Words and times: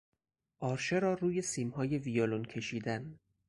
آرشه 0.59 0.99
را 0.99 1.13
روی 1.13 1.41
سیمهای 1.41 1.97
ویولن 1.97 2.43
کشیدن 2.43 3.19